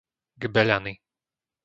Gbeľany 0.41 0.93